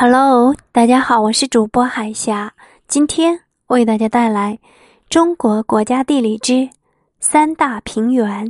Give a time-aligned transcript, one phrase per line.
[0.00, 2.54] Hello，大家好，我是主播海霞。
[2.86, 4.56] 今天为大家带来
[5.10, 6.70] 《中国国家地理之
[7.18, 8.46] 三大平原》。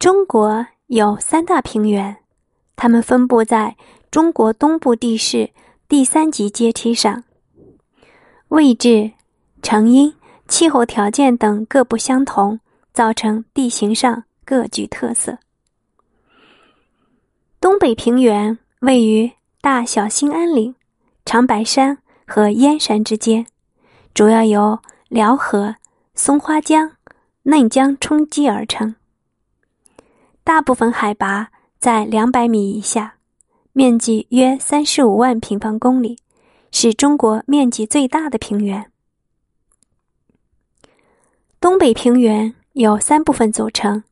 [0.00, 2.16] 中国有三大平原，
[2.74, 3.76] 它们分布在
[4.10, 5.48] 中国东部地势
[5.86, 7.22] 第三级阶梯上，
[8.48, 9.12] 位置、
[9.62, 10.12] 成因、
[10.48, 12.58] 气候条件等各不相同，
[12.92, 15.38] 造成地形上各具特色。
[17.60, 18.58] 东北平原。
[18.86, 20.72] 位于大小兴安岭、
[21.24, 23.44] 长白山和燕山之间，
[24.14, 24.78] 主要由
[25.08, 25.74] 辽河、
[26.14, 26.92] 松花江、
[27.42, 28.94] 嫩江冲积而成。
[30.44, 31.48] 大部分海拔
[31.80, 33.16] 在两百米以下，
[33.72, 36.20] 面积约三十五万平方公里，
[36.70, 38.92] 是中国面积最大的平原。
[41.58, 44.04] 东北平原由三部分组成，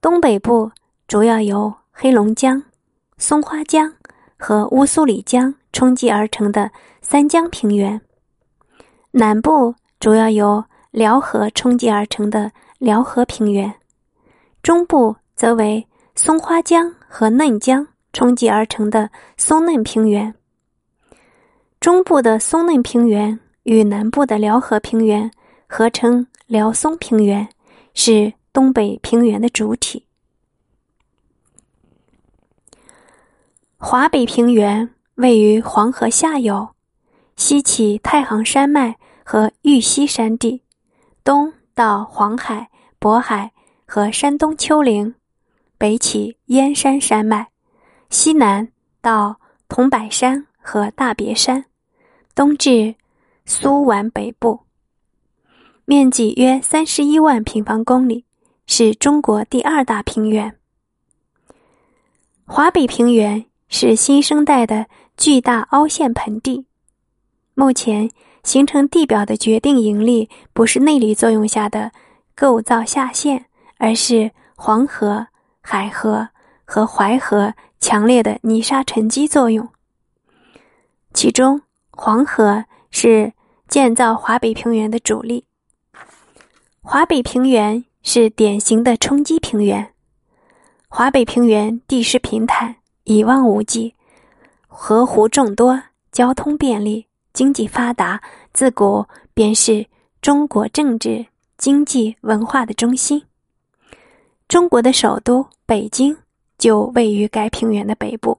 [0.00, 0.72] 东北部
[1.06, 2.64] 主要由黑龙江。
[3.18, 3.92] 松花江
[4.38, 6.70] 和乌苏里江冲积而成的
[7.02, 8.00] 三江平原，
[9.10, 13.74] 南部主要由辽河冲积而成的辽河平原，
[14.62, 20.32] 中部则为松花江和嫩江冲积而成的松嫩平原。
[21.80, 25.30] 中部的松嫩平原与南部的辽河平原
[25.68, 27.48] 合称辽松平原，
[27.94, 30.07] 是东北平原的主体。
[33.80, 36.70] 华北平原位于黄河下游，
[37.36, 40.64] 西起太行山脉和玉溪山地，
[41.22, 43.52] 东到黄海、渤海
[43.86, 45.14] 和山东丘陵，
[45.78, 47.50] 北起燕山山脉，
[48.10, 48.68] 西南
[49.00, 51.64] 到桐柏山和大别山，
[52.34, 52.96] 东至
[53.46, 54.58] 苏皖北部，
[55.84, 58.24] 面积约三十一万平方公里，
[58.66, 60.58] 是中国第二大平原。
[62.44, 63.47] 华北平原。
[63.68, 66.66] 是新生代的巨大凹陷盆地。
[67.54, 68.10] 目前
[68.44, 71.92] 形成地表的决定引力不是内力作用下的
[72.34, 73.46] 构造下陷，
[73.76, 75.26] 而是黄河、
[75.60, 76.28] 海河
[76.64, 79.68] 和淮河强烈的泥沙沉积作用。
[81.12, 83.32] 其中，黄河是
[83.66, 85.44] 建造华北平原的主力。
[86.80, 89.92] 华北平原是典型的冲积平原。
[90.88, 92.76] 华北平原地势平坦。
[93.08, 93.94] 一望无际，
[94.66, 95.82] 河湖众多，
[96.12, 98.20] 交通便利，经济发达，
[98.52, 99.02] 自古
[99.32, 99.86] 便是
[100.20, 101.24] 中国政治、
[101.56, 103.24] 经济、文化的中心。
[104.46, 106.14] 中国的首都北京
[106.58, 108.38] 就位于该平原的北部。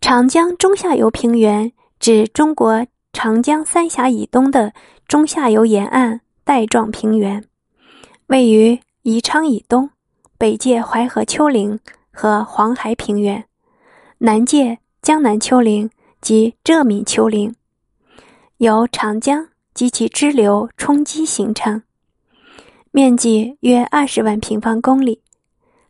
[0.00, 4.72] 长江中下游平原指中国长江三峡以东的
[5.08, 7.44] 中下游沿岸带状平原，
[8.28, 9.90] 位于宜昌以东。
[10.38, 11.80] 北界淮河丘陵
[12.12, 13.44] 和黄海平原，
[14.18, 15.90] 南界江南丘陵
[16.20, 17.56] 及浙闽丘陵，
[18.58, 21.82] 由长江及其支流冲积形成，
[22.92, 25.22] 面积约二十万平方公里，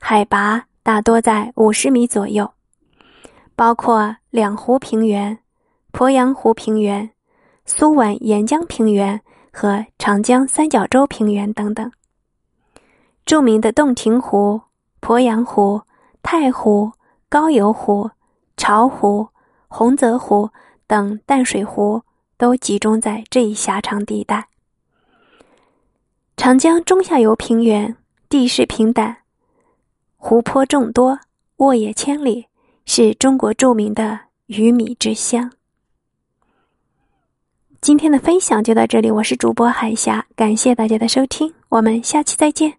[0.00, 2.50] 海拔大多在五十米左右，
[3.54, 5.40] 包括两湖平原、
[5.92, 7.10] 鄱阳湖平原、
[7.66, 9.20] 苏皖沿江平原
[9.52, 11.92] 和长江三角洲平原等等。
[13.28, 14.58] 著名的洞庭湖、
[15.02, 15.82] 鄱阳湖、
[16.22, 16.92] 太湖、
[17.28, 18.10] 高邮湖、
[18.56, 19.28] 巢湖、
[19.68, 20.48] 洪泽湖
[20.86, 22.00] 等淡水湖
[22.38, 24.48] 都集中在这一狭长地带。
[26.38, 27.94] 长江中下游平原
[28.30, 29.18] 地势平坦，
[30.16, 31.20] 湖泊众多，
[31.56, 32.46] 沃野千里，
[32.86, 35.52] 是中国著名的鱼米之乡。
[37.82, 42.77] 今天的分享就到这里，我是主播海霞，感谢大家的收听，我们下期再见。